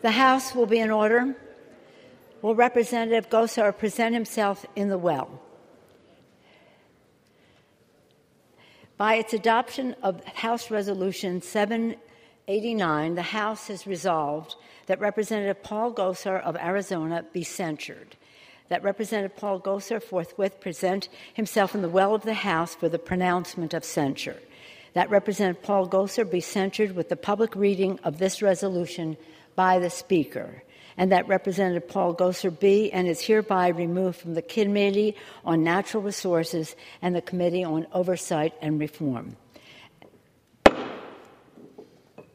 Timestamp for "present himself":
3.76-4.64, 20.60-21.74